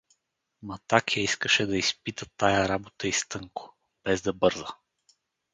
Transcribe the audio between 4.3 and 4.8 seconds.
бърза.